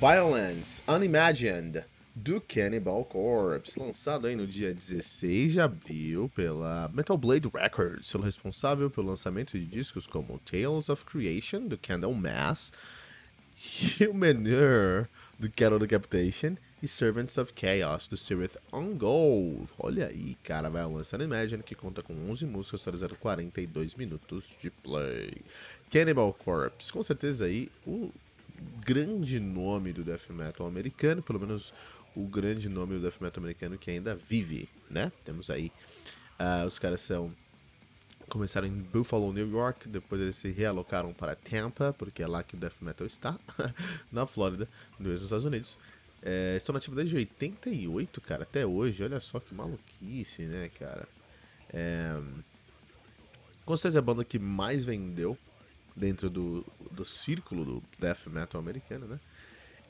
[0.00, 7.50] Violence Unimagined do Cannibal Corpse, lançado aí no dia 16 de abril pela Metal Blade
[7.54, 12.72] Records, sendo responsável pelo lançamento de discos como Tales of Creation do Candlemass,
[14.00, 15.06] Humanure
[15.38, 19.68] do Cattle Decapitation e Servants of Chaos do Sirith on Gold.
[19.78, 25.42] Olha aí, cara, Violence Unimagined que conta com 11 músicas, totalizando 42 minutos de play.
[25.90, 28.10] Cannibal Corpse, com certeza aí o
[28.84, 31.72] grande nome do death metal americano, pelo menos
[32.14, 35.12] o grande nome do death metal americano que ainda vive, né?
[35.24, 35.72] Temos aí
[36.38, 37.34] uh, os caras são
[38.28, 42.54] começaram em Buffalo, New York, depois eles se realocaram para Tampa, porque é lá que
[42.54, 43.36] o death metal está,
[44.10, 45.76] na Flórida, nos Estados Unidos.
[46.22, 49.02] É, estão nativos desde 88, cara, até hoje.
[49.02, 51.08] Olha só que maluquice, né, cara?
[51.72, 52.20] É,
[53.64, 55.36] com certeza é a banda que mais vendeu
[55.96, 59.20] dentro do, do círculo do death metal americano, né?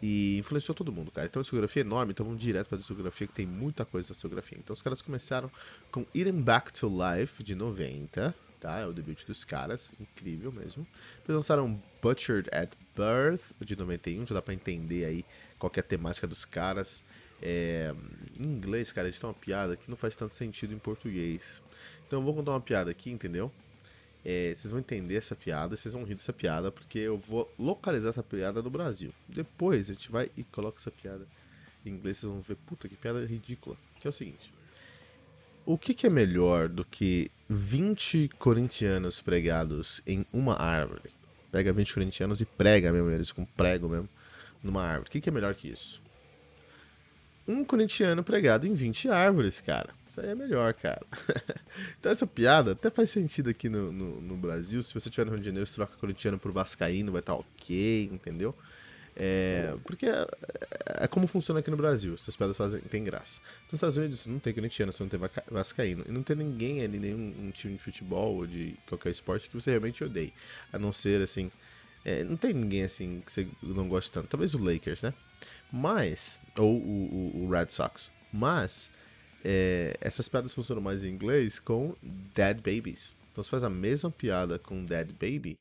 [0.03, 1.27] E influenciou todo mundo, cara.
[1.27, 4.13] Então a discografia é enorme, então vamos direto pra discografia que tem muita coisa na
[4.15, 4.59] discografia.
[4.59, 5.51] Então os caras começaram
[5.93, 8.79] com Eating Back to Life de 90, tá?
[8.79, 10.87] É o debut dos caras, incrível mesmo.
[11.19, 15.25] Depois lançaram Butchered at Birth de 91, já dá pra entender aí
[15.59, 17.05] qual é a temática dos caras.
[17.43, 17.95] É,
[18.39, 21.63] em inglês, cara, eles têm uma piada que não faz tanto sentido em português.
[22.07, 23.53] Então eu vou contar uma piada aqui, entendeu?
[24.25, 28.11] É, vocês vão entender essa piada, vocês vão rir dessa piada, porque eu vou localizar
[28.11, 29.13] essa piada no Brasil.
[29.29, 31.27] Depois a gente vai e coloca essa piada
[31.85, 33.77] em inglês, vocês vão ver, puta, que piada ridícula.
[33.99, 34.53] Que é o seguinte:
[35.65, 41.11] O que, que é melhor do que 20 corintianos pregados em uma árvore?
[41.51, 44.09] Pega 20 corintianos e prega mesmo, eles com prego mesmo,
[44.63, 45.09] numa árvore.
[45.09, 46.01] O que, que é melhor que isso?
[47.51, 49.91] Um corintiano pregado em 20 árvores, cara.
[50.07, 51.03] Isso aí é melhor, cara.
[51.99, 54.83] então essa piada até faz sentido aqui no, no, no, Brasil.
[54.83, 57.39] Se você estiver no Rio de Janeiro, você troca corintiano por vascaíno, vai estar tá
[57.39, 58.55] ok, entendeu?
[59.17, 60.27] É, porque é,
[61.01, 62.15] é, como funciona aqui no Brasil.
[62.15, 63.41] Essas piadas fazem, tem graça.
[63.67, 66.05] Nos Estados Unidos não tem corintiano, você não tem vascaíno.
[66.09, 69.55] E não tem ninguém ali, nenhum um time de futebol ou de qualquer esporte que
[69.55, 70.33] você realmente odeie.
[70.73, 71.51] A não ser, assim...
[72.03, 74.29] É, não tem ninguém, assim, que você não goste tanto.
[74.29, 75.13] Talvez o Lakers, né?
[75.73, 78.11] Mas, ou o, o, Red Sox.
[78.33, 78.91] Mas,
[79.45, 81.95] é, essas piadas funcionam mais em inglês com
[82.35, 83.17] Dead Babies.
[83.33, 85.57] Então você faz a mesma piada com Dead Baby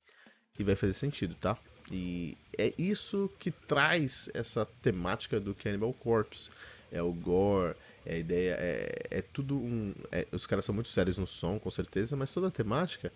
[0.57, 1.57] e vai fazer sentido, tá?
[1.91, 6.49] E é isso que traz essa temática do Cannibal Corpse.
[6.91, 7.75] É o gore,
[8.05, 9.93] é a ideia, é, é tudo um.
[10.11, 13.11] É, os caras são muito sérios no som, com certeza, mas toda a temática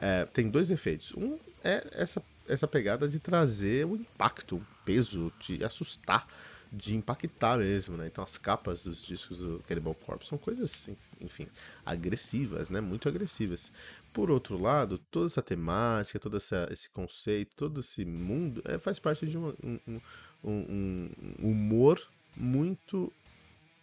[0.00, 1.12] é, tem dois efeitos.
[1.16, 6.26] Um é essa essa pegada de trazer o impacto, o peso, de assustar,
[6.72, 8.06] de impactar mesmo, né?
[8.06, 10.88] Então as capas dos discos do Cannibal Corpse são coisas,
[11.20, 11.46] enfim,
[11.84, 12.80] agressivas, né?
[12.80, 13.72] Muito agressivas.
[14.12, 18.98] Por outro lado, toda essa temática, todo essa, esse conceito, todo esse mundo é, faz
[18.98, 20.00] parte de um, um,
[20.44, 22.00] um, um humor
[22.36, 23.12] muito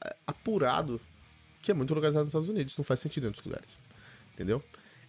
[0.04, 1.00] é, apurado,
[1.62, 3.80] que é muito localizado nos Estados Unidos, não faz sentido em outros lugares.
[4.34, 4.64] Entendeu?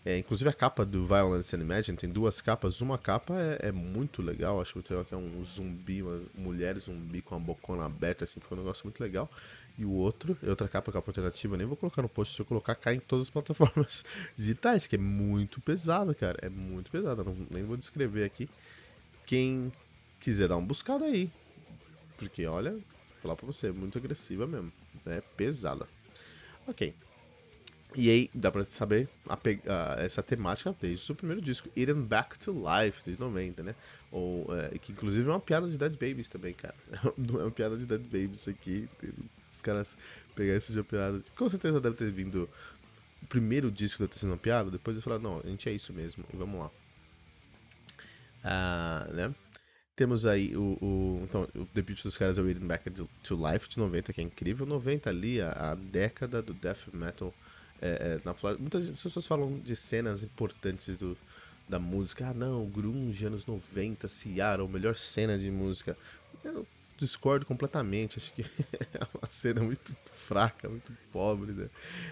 [0.06, 2.80] É, inclusive a capa do Violence and Imagine tem duas capas.
[2.80, 6.78] Uma capa é, é, muito legal, acho muito legal, que é um zumbi, uma mulher
[6.78, 9.28] zumbi com a bocona aberta, assim, ficou um negócio muito legal.
[9.76, 12.46] E o outro, é outra capa, capa alternativa, nem vou colocar no post, se eu
[12.46, 14.04] colocar, cai em todas as plataformas
[14.38, 16.38] digitais, que é muito pesado, cara.
[16.40, 18.48] É muito pesado, não, nem vou descrever aqui.
[19.26, 19.72] Quem
[20.20, 21.32] quiser dar uma buscada aí,
[22.16, 22.82] porque olha, vou
[23.20, 24.72] falar pra você, é muito agressiva mesmo,
[25.04, 25.88] é pesada.
[26.64, 26.94] Ok.
[27.94, 32.38] E aí dá pra saber a, a, essa temática desde o primeiro disco, Eaten Back
[32.38, 33.74] to Life, desde 90, né?
[34.10, 36.74] Ou, é, que inclusive é uma piada de Dead Babies também, cara.
[36.92, 38.88] é uma piada de Dead Babies aqui.
[39.50, 39.96] Os caras
[40.34, 41.22] pegaram essa de piada.
[41.36, 42.48] Com certeza deve ter vindo.
[43.22, 46.24] O primeiro disco sido uma piada, depois eles falaram, não, a gente é isso mesmo,
[46.32, 46.70] vamos lá.
[48.44, 49.34] Ah, né?
[49.96, 53.68] Temos aí o, o, então, o debut dos caras é o Eaten Back to Life
[53.70, 54.66] de 90, que é incrível.
[54.66, 57.34] 90 ali, a, a década do death metal
[57.80, 58.60] é, é, na Flórida.
[58.60, 61.16] Muitas pessoas falam de cenas importantes do,
[61.68, 62.28] da música.
[62.28, 65.96] Ah, não, grunge, anos 90, Seattle, melhor cena de música.
[66.44, 66.66] Eu,
[66.98, 68.18] discordo completamente.
[68.18, 68.42] Acho que
[68.94, 71.68] é uma cena muito fraca, muito pobre, né?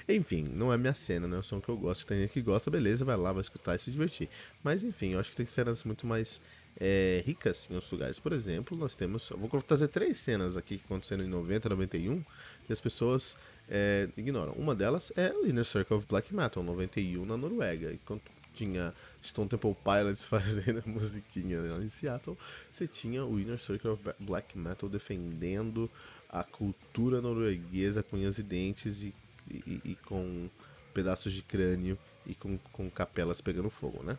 [0.09, 1.37] Enfim, não é minha cena, né?
[1.37, 2.07] É o som que eu gosto.
[2.07, 4.29] Tem gente que gosta, beleza, vai lá, vai escutar e se divertir.
[4.63, 6.41] Mas enfim, eu acho que tem cenas muito mais
[6.79, 8.21] é, ricas em outros lugares.
[8.21, 9.31] Por exemplo, nós temos.
[9.31, 12.25] Vou trazer três cenas aqui que aconteceram em 90, 91
[12.69, 13.37] e as pessoas
[13.69, 14.53] é, ignoram.
[14.53, 17.93] Uma delas é o Inner Circle of Black Metal, 91 na Noruega.
[17.93, 22.39] Enquanto tinha Stone Temple Pilots fazendo a musiquinha lá em Seattle,
[22.71, 25.91] você tinha o Inner Circle of Black Metal defendendo
[26.29, 29.15] a cultura norueguesa com unhas e dentes e,
[29.49, 30.49] e, e com
[30.93, 34.19] pedaços de crânio e com, com capelas pegando fogo, né?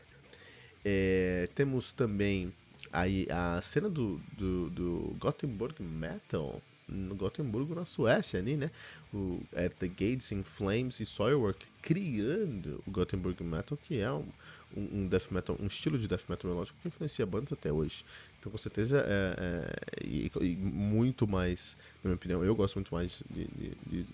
[0.83, 2.53] É, temos também
[2.93, 8.69] aí a cena do, do, do Gothenburg Metal, no Gotemburgo, na Suécia, ali, né?
[9.13, 14.27] O At the Gates in Flames e Soilwork criando o Gothenburg Metal, que é um,
[14.75, 18.05] um, death metal, um estilo de death metal melódico que influencia bandas até hoje.
[18.39, 22.93] Então, com certeza, é, é e, e, muito mais, na minha opinião, eu gosto muito
[22.93, 24.05] mais de, de, de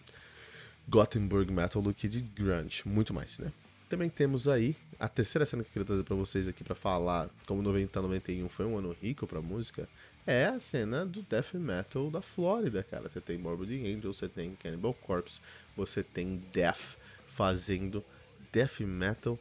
[0.88, 3.52] Gothenburg Metal do que de grunge, muito mais, né?
[3.90, 7.30] Também temos aí a terceira cena que eu queria trazer para vocês aqui para falar
[7.46, 9.86] como 90 91 foi um ano rico para música
[10.26, 13.10] é a cena do death metal da Flórida, cara.
[13.10, 15.42] Você tem Morbid Angel, você tem Cannibal Corpse,
[15.76, 16.98] você tem Death
[17.28, 18.04] fazendo
[18.52, 19.40] death metal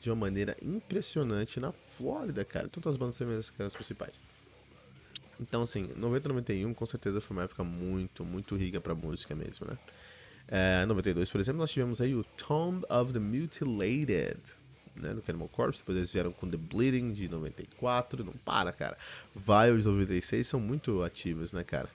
[0.00, 2.68] de uma maneira impressionante na Flórida, cara.
[2.68, 4.24] Todas as bandas femininas que eram as principais.
[5.40, 9.66] Então, assim, 90 91 com certeza foi uma época muito, muito rica pra música mesmo,
[9.66, 9.78] né?
[10.48, 14.40] É, 92, por exemplo, nós tivemos aí o Tomb of the Mutilated,
[14.96, 18.96] né, no Cannibal Corpse, depois eles vieram com The Bleeding de 94, não para, cara.
[19.34, 21.88] Vials de 96 são muito ativos, né, cara.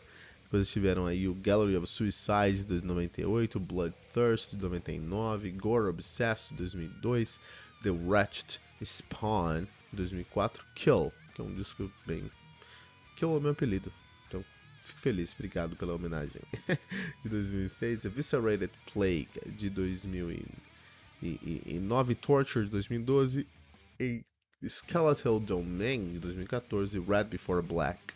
[0.44, 6.51] Depois eles tiveram aí o Gallery of Suicide de 98, Bloodthirst de 99, Gore Obsessed
[6.51, 7.39] de 2002,
[7.83, 12.30] The Wretched Spawn de 2004, Kill, que é um disco bem...
[13.15, 13.94] Kill é o meu apelido,
[14.27, 14.44] então
[14.83, 16.42] fico feliz, obrigado pela homenagem.
[17.24, 20.31] de 2006, Eviscerated Plague de 2000
[21.21, 23.47] e, e, e 9 Torture de 2012,
[24.00, 24.23] e
[24.63, 28.13] Skeletal Domain de 2014, Red Before Black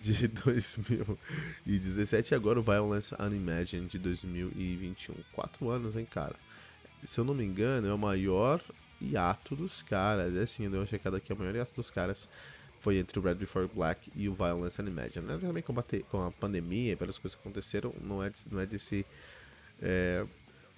[0.00, 5.14] de 2017 e agora o Violence Unimagined de 2021.
[5.32, 6.36] Quatro anos, hein, cara?
[7.04, 8.62] Se eu não me engano, é o maior
[9.00, 10.34] hiato dos caras.
[10.36, 12.28] É assim, eu dei uma checada aqui, é o maior hiato dos caras
[12.84, 15.22] foi entre o Red Before Black e o Violence Unimagined.
[15.26, 15.38] Né?
[15.38, 18.66] Também combater com a pandemia e várias coisas que aconteceram, não é de, não é
[18.66, 19.06] de se
[19.80, 20.26] é,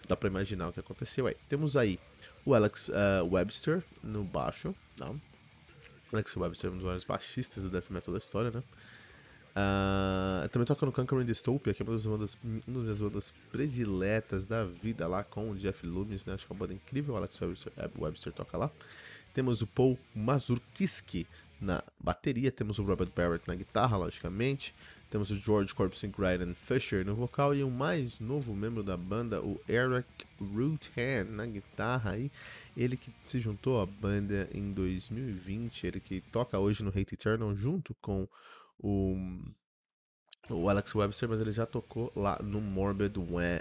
[0.06, 1.36] Dá pra imaginar o que aconteceu aí.
[1.48, 1.98] Temos aí
[2.44, 4.74] o Alex uh, Webster no baixo.
[4.96, 5.20] Não.
[6.12, 8.62] Alex Webster é um dos maiores baixistas do death metal da história, né?
[9.56, 12.38] Uh, também toca no Conquering Dystopia, que é uma das, bandas,
[12.68, 16.34] uma das bandas prediletas da vida lá com o Jeff Loomis, né?
[16.34, 18.70] Acho que é uma banda incrível, o Alex Webster, eh, Webster toca lá.
[19.32, 21.26] Temos o Paul Mazurkiski
[21.58, 24.74] na bateria, temos o Robert Barrett na guitarra, logicamente.
[25.10, 29.40] Temos o George Corpse Gryden Fisher no vocal e o mais novo membro da banda,
[29.40, 30.08] o Eric
[30.40, 32.12] Rutan, na guitarra.
[32.12, 32.30] Aí,
[32.76, 37.54] ele que se juntou à banda em 2020, ele que toca hoje no Hate Eternal
[37.54, 38.26] junto com
[38.78, 39.16] o,
[40.50, 43.16] o Alex Webster, mas ele já tocou lá no Morbid,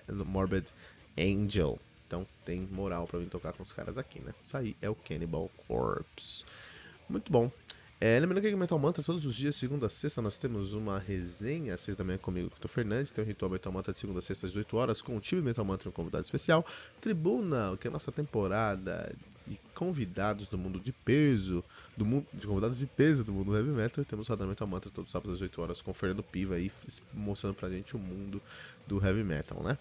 [0.08, 0.74] no Morbid
[1.18, 1.80] Angel.
[2.08, 4.34] Então tem moral para vir tocar com os caras aqui, né?
[4.44, 6.44] Isso aí é o Cannibal Corpse.
[7.08, 7.52] Muito bom.
[8.00, 10.74] É, lembrando que aqui no Metal Mantra, todos os dias, segunda a sexta, nós temos
[10.74, 13.10] uma resenha, às seis da manhã comigo, Couto Fernandes.
[13.10, 15.42] Tem o Ritual Metal Mantra de segunda a sexta, às 18 horas, com o time
[15.42, 16.66] Metal Mantra, um convidado especial.
[17.00, 19.16] Tribuna, que é a nossa temporada
[19.48, 21.64] de convidados do mundo de peso,
[21.96, 24.04] do mundo, de convidados de peso do mundo heavy metal.
[24.04, 26.22] E temos o Radar Metal Mantra todos os sábados às 18 horas, com o Fernando
[26.22, 26.70] Piva aí,
[27.14, 28.42] mostrando pra gente o mundo
[28.86, 29.78] do heavy metal, né?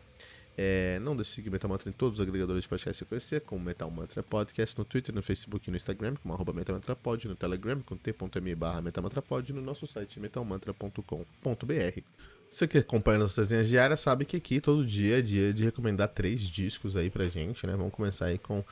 [0.56, 3.40] É, não deixe de seguir Metal Mantra em todos os agregadores de podcast que conhecer,
[3.40, 6.94] como Metal Mantra Podcast, no Twitter, no Facebook e no Instagram, como arroba Metal Mantra
[6.94, 12.00] Pod, no Telegram, com t.me barra Metal Mantra Pod, no nosso site metalmantra.com.br.
[12.48, 16.08] Você que acompanha nossas resenhas diárias sabe que aqui todo dia é dia de recomendar
[16.08, 17.74] três discos aí pra gente, né?
[17.74, 18.62] Vamos começar aí com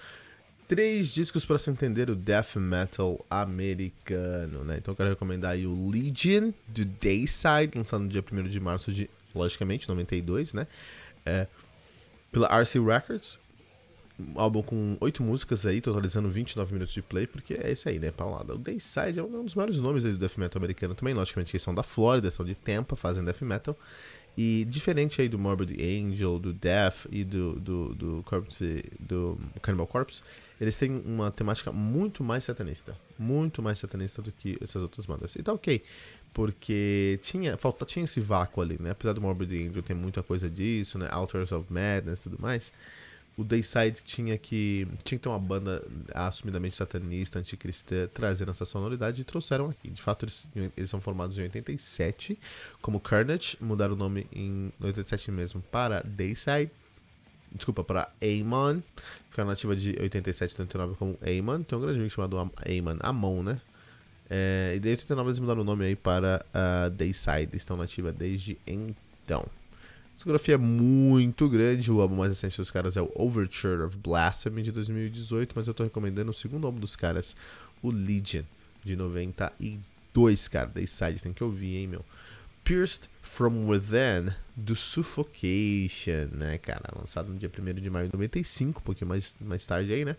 [0.68, 4.76] três discos para se entender o death metal americano, né?
[4.78, 8.92] Então eu quero recomendar aí o Legion, do Dayside, lançado no dia 1 de março
[8.92, 10.68] de, logicamente, 92, né?
[11.26, 11.46] É,
[12.32, 13.38] pela RC Records.
[14.18, 17.98] Um álbum com oito músicas aí, totalizando 29 minutos de play, porque é isso aí,
[17.98, 18.54] né, paulada.
[18.54, 21.74] O Dayside é um dos maiores nomes do death metal americano também, logicamente, que são
[21.74, 23.76] da Flórida, são de Tampa, fazem death metal.
[24.36, 29.86] E diferente aí do Morbid Angel, do Death e do, do, do, Corpse, do Cannibal
[29.86, 30.22] Corpse,
[30.58, 32.96] eles têm uma temática muito mais satanista.
[33.18, 35.36] Muito mais satanista do que essas outras bandas.
[35.36, 35.82] E tá ok
[36.32, 38.90] porque tinha, falta, tinha esse vácuo ali, né?
[38.90, 41.08] Apesar do Morbid Angel ter muita coisa disso, né?
[41.10, 42.72] Altars of Madness e tudo mais.
[43.36, 45.82] o Dayside tinha que tinha que ter uma banda
[46.14, 49.90] assumidamente satanista, anticristã, trazendo essa sonoridade e trouxeram aqui.
[49.90, 52.38] De fato, eles, eles são formados em 87
[52.80, 56.70] como Carnage, mudaram o nome em 87 mesmo para Dayside.
[57.54, 58.80] Desculpa, para Amon,
[59.34, 61.62] que é nativa de 87 e 89 como Amon.
[61.62, 63.60] Tem um grande amigo chamado Amon, Amon, né?
[64.34, 68.56] É, e daí 89 eles mudaram o nome aí para uh, Dayside, estão nativa desde
[68.66, 69.40] então.
[69.42, 73.98] A discografia é muito grande, o álbum mais recente dos caras é o Overture of
[73.98, 77.36] Blasphemy de 2018, mas eu tô recomendando o segundo álbum dos caras,
[77.82, 78.44] o Legion,
[78.82, 80.66] de 92, cara.
[80.68, 82.04] Dayside, tem que ouvir, hein, meu.
[82.64, 86.90] Pierced From Within, do Suffocation, né, cara?
[86.96, 90.16] Lançado no dia 1 de maio de 95, um pouquinho mais, mais tarde aí, né?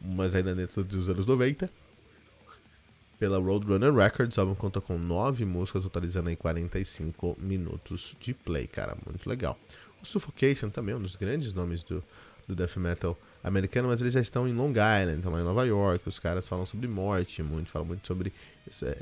[0.00, 1.81] Mas ainda dentro dos anos 90
[3.22, 4.36] pela Roadrunner Records.
[4.36, 8.96] O álbum conta com 9 músicas, totalizando aí 45 minutos de play, cara.
[9.06, 9.56] Muito legal.
[10.02, 12.02] O Suffocation também é um dos grandes nomes do,
[12.48, 15.64] do death metal americano, mas eles já estão em Long Island, estão lá em Nova
[15.64, 16.08] York.
[16.08, 18.32] Os caras falam sobre morte, muito, falam muito sobre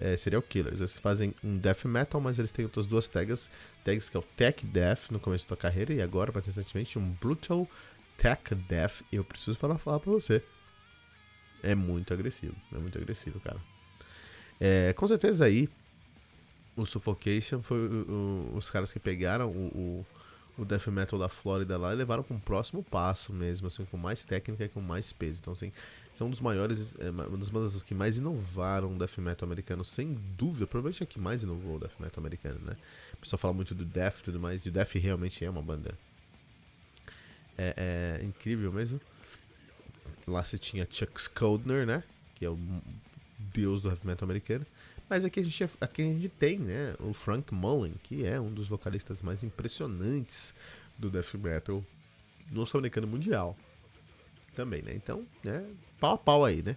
[0.01, 0.81] é, serial killers.
[0.81, 3.51] Eles fazem um death metal, mas eles têm outras duas tags,
[3.83, 7.11] tags que é o Tech Death no começo da carreira e agora, mais recentemente, um
[7.13, 7.67] Brutal
[8.19, 9.01] Tech Death.
[9.11, 10.45] Eu preciso falar, falar pra você.
[11.63, 13.70] É muito agressivo, é muito agressivo, cara.
[14.61, 15.69] É, com certeza aí,
[16.77, 18.11] o Suffocation foi o,
[18.53, 20.05] o, os caras que pegaram o,
[20.59, 23.97] o, death metal da Flórida lá e levaram para um próximo passo mesmo, assim, com
[23.97, 25.41] mais técnica e com mais peso.
[25.41, 25.73] Então, assim,
[26.13, 29.83] são um dos maiores, é, uma das bandas que mais inovaram o death metal americano,
[29.83, 30.67] sem dúvida.
[30.67, 32.77] Provavelmente é que mais inovou o death metal americano, né?
[33.15, 35.63] O pessoal fala muito do Death e tudo mais, e o Death realmente é uma
[35.63, 35.95] banda
[37.61, 39.01] é, é incrível mesmo.
[40.27, 42.03] Lá você tinha Chuck Scoldner, né?
[42.35, 42.59] Que é o
[43.53, 44.67] deus do heavy metal americano.
[45.09, 48.53] Mas aqui a gente, aqui a gente tem, né, o Frank Mullen, que é um
[48.53, 50.55] dos vocalistas mais impressionantes
[50.97, 51.85] do death metal
[52.51, 53.57] no sul-americano mundial.
[54.55, 54.93] Também, né?
[54.95, 55.65] Então, né,
[55.99, 56.77] pau a pau aí, né?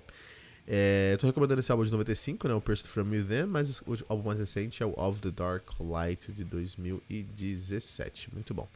[0.66, 4.28] É, tô recomendando esse álbum de 95, né, o Pierced From Within, mas o álbum
[4.28, 8.34] mais recente é o Of the Dark Light de 2017.
[8.34, 8.68] Muito bom.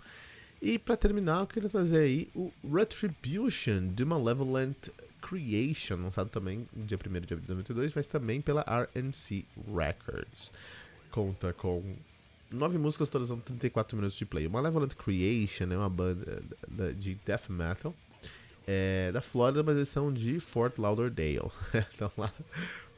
[0.61, 4.89] E para terminar, eu queria trazer aí o Retribution de Malevolent
[5.21, 10.51] Creation, lançado também no dia 1 de abril de 92, mas também pela RNC Records.
[11.11, 11.95] Conta com
[12.51, 14.47] nove músicas, todas dando 34 minutos de play.
[14.47, 16.43] O Malevolent Creation é uma banda
[16.97, 17.93] de death metal
[18.65, 21.51] é, da Flórida, mas eles são de Fort Lauderdale.
[21.91, 22.33] Estão lá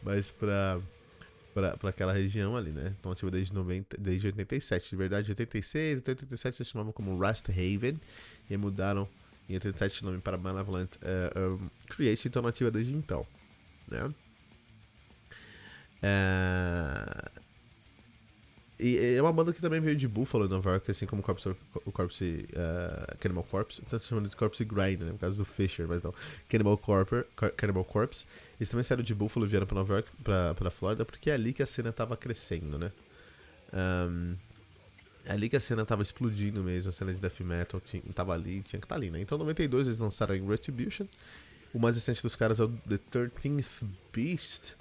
[0.01, 0.79] mas pra,
[1.53, 2.93] pra aquela região ali, né?
[2.95, 4.89] Estão ativos desde, 90, desde 87.
[4.89, 7.99] De verdade, 86 até 87 se chamavam como Rest Haven
[8.49, 9.07] e mudaram
[9.49, 13.25] em 87 nome para Malevolent uh, um, Creation, então nativa desde então.
[13.87, 14.13] Né?
[16.01, 17.28] É...
[18.79, 21.49] E é uma banda que também veio de Buffalo, Nova York, assim como o Corpse,
[21.85, 23.81] o Corpse uh, Cannibal Corpse.
[23.85, 25.11] Então, se chamando de Corpse Grind, né?
[25.11, 26.13] Por causa do Fisher, mas não.
[26.47, 28.25] Cannibal, Corper, Cannibal Corpse.
[28.57, 31.33] Eles também saíram de Buffalo e vieram pra Nova York, pra, pra Flórida, porque é
[31.33, 32.89] ali que a cena tava crescendo, né?
[33.73, 34.35] Um,
[35.25, 38.33] é ali que a cena tava explodindo mesmo, a cena de death metal tinha, tava
[38.33, 39.19] ali, tinha que estar tá ali, né?
[39.19, 41.05] Então, em 92 eles lançaram em Retribution.
[41.73, 43.83] O mais recente dos caras é o The 13th
[44.13, 44.75] Beast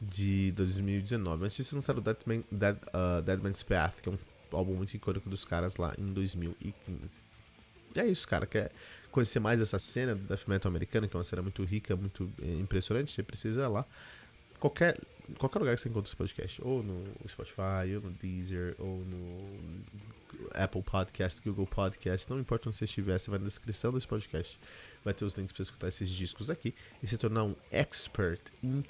[0.00, 1.44] de 2019.
[1.44, 4.18] Antes disso, lançaram Dead, Man, Dead, uh, Dead Man's Path, que é um
[4.52, 7.20] álbum muito icônico dos caras lá em 2015.
[7.94, 8.46] E é isso, cara.
[8.46, 8.70] Quer
[9.10, 12.30] conhecer mais essa cena do death metal americano, que é uma cena muito rica, muito
[12.40, 13.10] eh, impressionante?
[13.10, 13.84] Você precisa ir lá.
[14.58, 14.96] Qualquer
[15.38, 19.84] qualquer lugar que você encontra esse podcast, ou no Spotify, ou no Deezer, ou no
[20.52, 24.58] Apple Podcast, Google Podcast, não importa onde você estiver, você vai na descrição desse podcast,
[25.04, 28.82] vai ter os links para escutar esses discos aqui e se tornar um expert em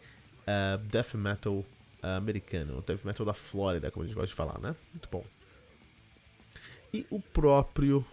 [0.50, 1.64] uh, death metal
[2.02, 4.74] americano, death metal da Flórida, como a gente gosta de falar, né?
[4.92, 5.22] Muito bom.
[6.92, 8.04] E o próprio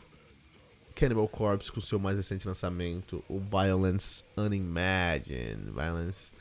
[0.94, 5.72] Cannibal Corpse com seu mais recente lançamento, o Violence Unimagined.
[5.72, 6.32] Violence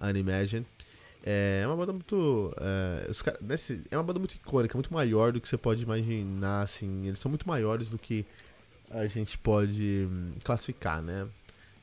[0.00, 0.66] Unimagined
[1.22, 2.54] é uma banda muito.
[2.58, 5.82] É, os cara, nesse, é uma banda muito icônica, muito maior do que você pode
[5.82, 7.06] imaginar, assim.
[7.06, 8.26] Eles são muito maiores do que
[8.90, 11.26] a gente pode hum, classificar, né?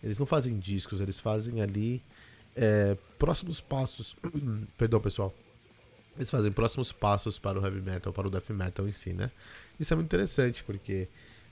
[0.03, 2.01] Eles não fazem discos, eles fazem ali
[2.59, 4.15] é, próximos passos.
[4.77, 5.33] Perdão, pessoal.
[6.17, 9.31] Eles fazem próximos passos para o heavy metal, para o death metal em si, né?
[9.79, 11.07] Isso é muito interessante, porque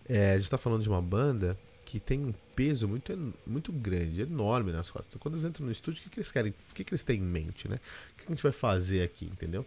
[0.10, 4.22] é, a gente tá falando de uma banda que tem um peso muito, muito grande,
[4.22, 5.08] enorme nas costas.
[5.08, 6.54] Então, quando eles entram no estúdio, o que, que eles querem?
[6.70, 7.78] O que, que eles têm em mente, né?
[8.12, 9.66] O que, que a gente vai fazer aqui, entendeu?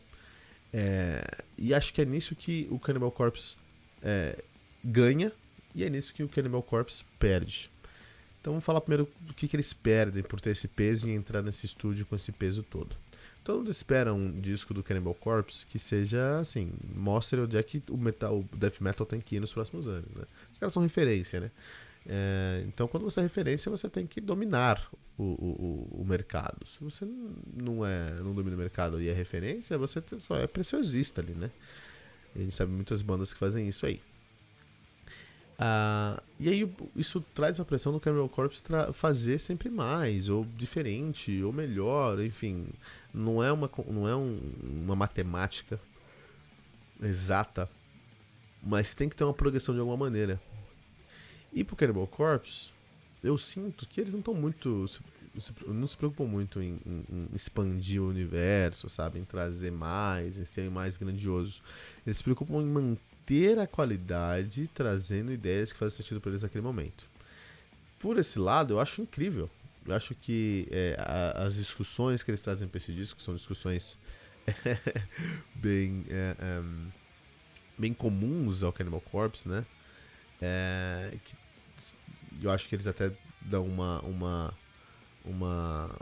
[0.70, 1.24] É,
[1.56, 3.56] e acho que é nisso que o Cannibal Corpse
[4.02, 4.44] é,
[4.84, 5.32] ganha
[5.74, 7.70] e é nisso que o Cannibal Corpse perde.
[8.40, 11.42] Então vamos falar primeiro do que, que eles perdem por ter esse peso e entrar
[11.42, 12.96] nesse estúdio com esse peso todo.
[13.44, 17.82] Todo mundo espera um disco do Cannibal Corpse que seja assim, mostre onde é que
[17.90, 20.10] o, metal, o death metal tem que ir nos próximos anos.
[20.14, 20.24] Né?
[20.50, 21.50] Os caras são referência, né?
[22.06, 26.66] É, então, quando você é referência, você tem que dominar o, o, o, mercado.
[26.66, 27.06] Se você
[27.54, 31.50] não é não domina o mercado e é referência, você só é preciosista ali, né?
[32.34, 34.00] A gente sabe muitas bandas que fazem isso aí.
[35.62, 38.62] Ah, e aí isso traz a pressão do Cameron Corpse
[38.94, 42.68] fazer sempre mais, ou diferente, ou melhor, enfim.
[43.12, 45.78] Não é uma, não é um, uma matemática
[47.02, 47.68] exata,
[48.62, 50.40] mas tem que ter uma progressão de alguma maneira.
[51.52, 52.70] E pro Cannibal Corpse,
[53.22, 54.88] eu sinto que eles não estão muito.
[55.66, 59.18] Não se preocupam muito em, em, em, expandir o universo, sabe?
[59.18, 61.62] Em trazer mais, em ser mais grandioso.
[62.06, 63.09] Eles se preocupam em manter
[63.62, 67.06] a qualidade, trazendo ideias que fazem sentido para eles naquele momento.
[67.98, 69.48] Por esse lado, eu acho incrível.
[69.86, 73.98] Eu acho que é, a, as discussões que eles trazem para esse disco são discussões
[75.54, 76.62] bem, é, é,
[77.78, 79.64] bem comuns ao Cannibal Corpse, né?
[80.40, 81.34] É, que
[82.42, 84.54] eu acho que eles até dão uma uma
[85.24, 85.98] uma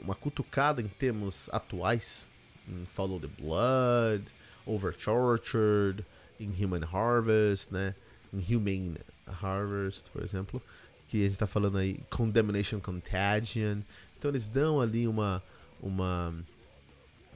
[0.00, 2.28] uma cutucada em termos atuais
[2.68, 4.24] em Follow the Blood,
[4.66, 6.04] Overtortured,
[6.38, 7.94] em Human Harvest, né?
[8.32, 10.62] Em Human Harvest, por exemplo,
[11.08, 13.80] que a gente está falando aí Condemnation Contagion.
[14.18, 15.42] Então eles dão ali uma
[15.82, 16.34] uma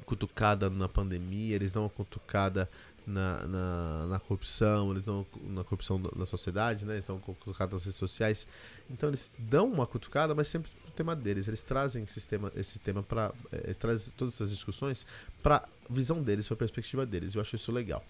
[0.07, 2.69] cutucada na pandemia, eles dão uma cutucada
[3.09, 6.95] na, na, na, corrupção, eles dão na corrupção da sociedade, né?
[6.95, 8.47] Eles dão cutucada nas redes sociais.
[8.91, 11.49] Então eles dão uma cutucada, mas sempre pro tema deles.
[11.49, 15.07] Eles trazem esse tema, esse tema para é, traz todas essas discussões
[15.43, 17.35] para visão deles, para perspectiva deles.
[17.35, 18.05] Eu acho isso legal.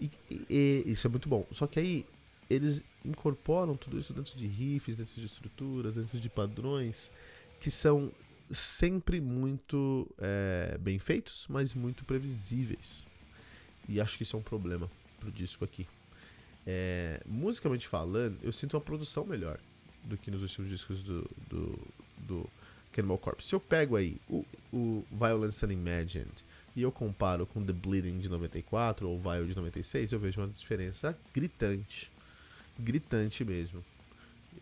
[0.00, 1.46] E, e, e, isso é muito bom.
[1.52, 2.06] Só que aí
[2.48, 7.10] eles incorporam tudo isso dentro de riffs, dentro de estruturas, dentro de padrões
[7.60, 8.10] que são
[8.50, 13.06] sempre muito é, bem feitos, mas muito previsíveis.
[13.88, 15.86] E acho que isso é um problema pro disco aqui.
[16.66, 19.58] É, musicalmente falando, eu sinto uma produção melhor
[20.04, 21.78] do que nos últimos discos do, do,
[22.18, 22.50] do
[22.92, 23.48] Cannibal Corpse.
[23.48, 26.44] Se eu pego aí o, o Violence Unimagined
[26.76, 30.48] e eu comparo com The Bleeding de 94 ou Vile de 96, eu vejo uma
[30.48, 32.10] diferença gritante.
[32.78, 33.84] Gritante mesmo.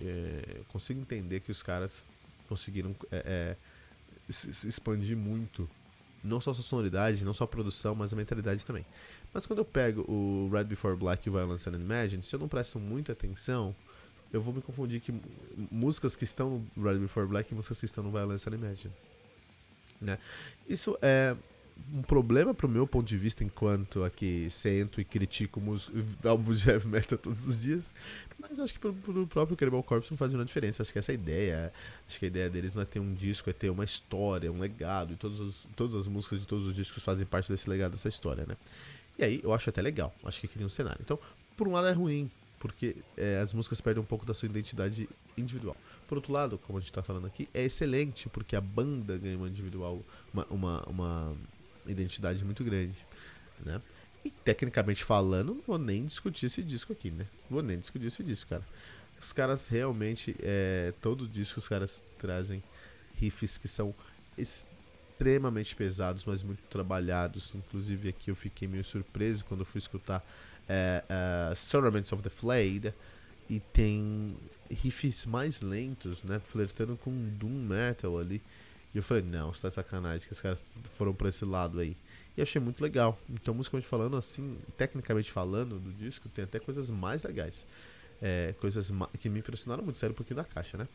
[0.01, 2.05] É, consigo entender que os caras
[2.49, 3.57] conseguiram é,
[4.29, 5.69] é, se expandir muito
[6.27, 8.85] não só a sonoridade, não só a produção, mas a mentalidade também.
[9.33, 12.41] Mas quando eu pego o Red Before Black e o Violence and Imagine, se eu
[12.41, 13.75] não presto muita atenção,
[14.33, 15.15] eu vou me confundir que
[15.71, 18.95] músicas que estão no Red Before Black e músicas que estão no Violence and Imagine.
[20.01, 20.19] Né?
[20.69, 21.37] Isso é
[21.93, 25.61] um problema pro meu ponto de vista enquanto aqui sento e critico
[26.25, 27.95] álbuns de heavy metal todos os dias.
[28.39, 30.83] Mas acho que pro, pro próprio Cannibal Corpse não faz diferença.
[30.83, 31.73] Acho que essa é ideia.
[32.09, 34.59] Acho que a ideia deles não é ter um disco, é ter uma história, um
[34.59, 35.13] legado.
[35.13, 38.09] E todos os, todas as músicas de todos os discos fazem parte desse legado, dessa
[38.09, 38.57] história, né?
[39.19, 40.15] E aí eu acho até legal.
[40.25, 41.01] Acho que cria um cenário.
[41.03, 41.19] Então,
[41.57, 45.09] por um lado é ruim, porque é, as músicas perdem um pouco da sua identidade
[45.37, 45.77] individual.
[46.09, 49.37] Por outro lado, como a gente está falando aqui, é excelente porque a banda ganha
[49.37, 51.37] uma individual, uma, uma, uma
[51.89, 52.97] identidade muito grande,
[53.65, 53.81] né?
[54.25, 57.27] E tecnicamente falando, não vou nem discutir esse disco aqui, né?
[57.49, 58.67] Vou nem discutir esse disco, cara.
[59.21, 62.63] Os caras realmente, é, todo disco os caras trazem
[63.15, 63.95] riffs que são
[64.37, 67.55] extremamente pesados, mas muito trabalhados.
[67.55, 70.27] Inclusive aqui eu fiquei meio surpreso quando fui escutar
[70.69, 71.03] é,
[71.55, 72.93] Servants of the Flayed
[73.49, 74.37] e tem
[74.71, 76.41] riffs mais lentos, né?
[76.41, 78.43] Flertando com Doom Metal ali.
[78.97, 81.95] E eu falei, não, você tá sacanagem que os caras foram pra esse lado aí.
[82.35, 83.19] E achei muito legal.
[83.29, 87.67] Então, musicalmente falando, assim, tecnicamente falando do disco, tem até coisas mais legais.
[88.23, 90.89] É, coisas que me impressionaram muito, sério, um pouquinho da caixa, né?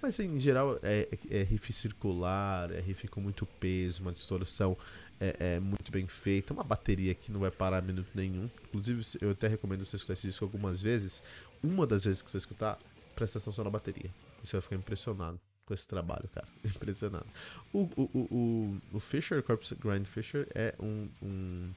[0.00, 4.76] Mas em geral é, é, riff circular, é riff com muito peso, uma distorção
[5.18, 8.48] é, é, muito bem feita, uma bateria que não vai parar minuto nenhum.
[8.68, 11.24] Inclusive, eu até recomendo você escutar esse disco algumas vezes.
[11.60, 12.78] Uma das vezes que você escutar,
[13.16, 14.14] presta atenção na bateria.
[14.44, 16.48] Você vai ficar impressionado com esse trabalho, cara.
[16.64, 17.26] Impressionante.
[17.72, 21.70] O, o, o, o, Fisher, Corpse Grind Fisher, é um, um,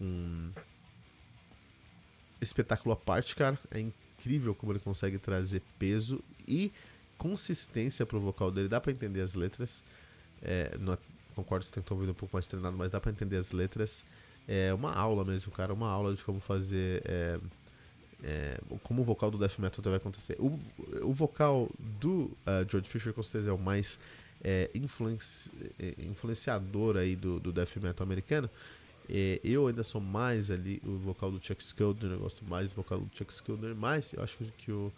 [0.00, 0.52] um
[2.40, 3.56] espetáculo à parte, cara.
[3.70, 6.72] É incrível como ele consegue trazer peso e
[7.16, 8.68] consistência pro vocal dele.
[8.68, 9.84] Dá para entender as letras.
[10.42, 10.98] É, não, é,
[11.36, 14.04] concordo, tem que ouvir um pouco mais treinado, mas dá para entender as letras.
[14.48, 15.72] É uma aula mesmo, cara.
[15.72, 17.02] Uma aula de como fazer.
[17.04, 17.38] É,
[18.22, 20.36] é, como o vocal do death metal vai acontecer.
[20.38, 20.58] O,
[21.02, 23.98] o vocal do uh, George Fisher com certeza é o mais
[24.42, 28.48] é, influenci, é, influenciador aí do, do death metal americano.
[29.08, 32.74] É, eu ainda sou mais ali o vocal do Chuck Schuldiner, eu gosto mais do
[32.74, 34.92] vocal do Chuck Schuldiner, mas eu acho que o,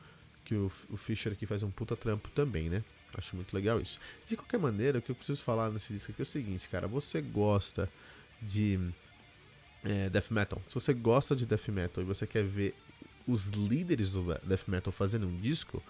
[0.45, 2.85] que o, o Fisher aqui faz um puta trampo também, né?
[3.17, 3.99] Acho muito legal isso.
[4.27, 6.89] De qualquer maneira, o que eu preciso falar nesse disco aqui é o seguinte, cara.
[6.89, 7.89] Você gosta
[8.43, 8.79] de
[9.85, 10.61] é, death metal?
[10.69, 12.75] Se você gosta de death metal e você quer ver
[13.27, 15.83] os líderes do death metal fazendo um disco,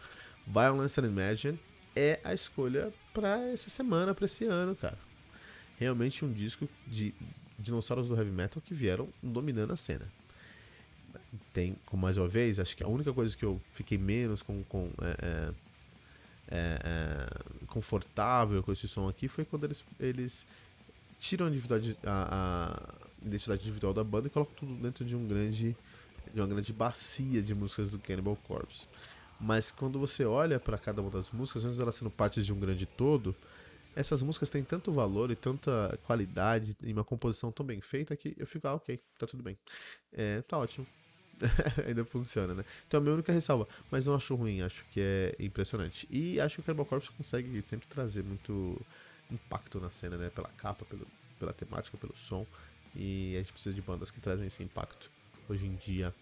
[0.47, 1.59] Violence and Imagine
[1.97, 4.99] é a escolha para essa semana, para esse ano, cara.
[5.79, 7.15] Realmente um disco de
[7.59, 10.07] dinossauros do heavy metal que vieram dominando a cena.
[11.53, 14.63] Tem, como mais uma vez, acho que a única coisa que eu fiquei menos com,
[14.65, 15.53] com é, é,
[16.49, 20.47] é, é confortável com esse som aqui foi quando eles, eles
[21.19, 22.75] tiram a a,
[23.23, 25.77] a identidade individual da banda e colocam tudo dentro de um grande
[26.35, 28.87] de uma grande bacia de músicas do Cannibal Corpse.
[29.41, 32.59] Mas quando você olha para cada uma das músicas, mesmo elas sendo partes de um
[32.59, 33.35] grande todo,
[33.95, 38.35] essas músicas têm tanto valor e tanta qualidade e uma composição tão bem feita que
[38.37, 39.57] eu fico, ah, ok, tá tudo bem.
[40.13, 40.87] É, tá ótimo.
[41.87, 42.65] Ainda funciona, né?
[42.87, 46.07] Então a minha única ressalva, mas não acho ruim, acho que é impressionante.
[46.11, 48.81] E acho que o Cannibal Corpse consegue sempre trazer muito
[49.31, 50.31] impacto na cena, né?
[50.31, 51.07] Pela capa, pelo,
[51.39, 52.45] pela temática, pelo som.
[52.95, 55.11] E a gente precisa de bandas que trazem esse impacto
[55.49, 56.15] hoje em dia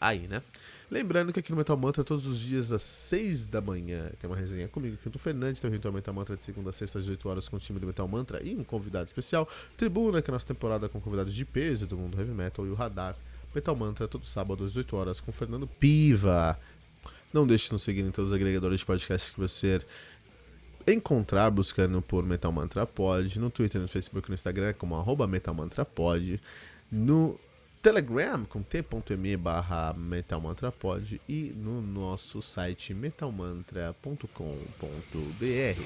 [0.00, 0.42] aí, né?
[0.90, 4.36] Lembrando que aqui no Metal Mantra, todos os dias às 6 da manhã, tem uma
[4.36, 7.28] resenha comigo, Quinto Fernandes, tem o Ritual Metal Mantra de segunda a sexta às 18
[7.28, 9.46] horas com o time do Metal Mantra e um convidado especial.
[9.76, 12.70] Tribuna, que é a nossa temporada com convidados de peso do mundo heavy metal, e
[12.70, 13.16] o Radar.
[13.54, 16.58] Metal Mantra, todo sábado às 18 horas com o Fernando Piva.
[17.32, 19.80] Não deixe de nos seguir em todos os agregadores de podcasts que você
[20.86, 25.52] encontrar buscando por Metal Mantra Pod, no Twitter, no Facebook, no Instagram, como arroba Metal
[25.52, 26.40] Mantra Pod,
[26.90, 27.38] no
[27.80, 35.80] Telegram com t.me barra metalmantrapod e no nosso site metalmantra.com.br.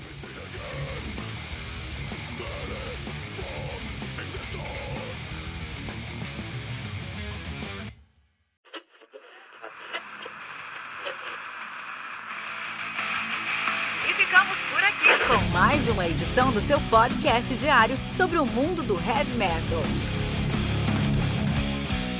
[14.09, 18.83] E ficamos por aqui com mais uma edição do seu podcast diário sobre o mundo
[18.83, 19.83] do heavy metal.